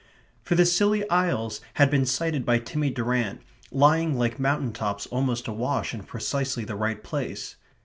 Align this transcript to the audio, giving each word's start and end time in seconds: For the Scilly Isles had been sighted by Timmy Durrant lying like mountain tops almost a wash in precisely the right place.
For 0.41 0.55
the 0.55 0.65
Scilly 0.65 1.07
Isles 1.11 1.61
had 1.75 1.91
been 1.91 2.07
sighted 2.07 2.43
by 2.43 2.57
Timmy 2.57 2.89
Durrant 2.89 3.39
lying 3.71 4.17
like 4.17 4.39
mountain 4.39 4.73
tops 4.73 5.05
almost 5.05 5.47
a 5.47 5.53
wash 5.53 5.93
in 5.93 6.01
precisely 6.01 6.65
the 6.65 6.73
right 6.75 7.03
place. 7.03 7.55